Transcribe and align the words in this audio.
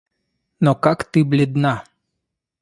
Но 0.59 0.73
как 0.73 1.03
ты 1.03 1.23
бледна! 1.35 1.75